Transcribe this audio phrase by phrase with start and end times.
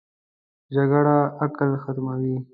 [0.73, 2.35] جګړه عقل ختموي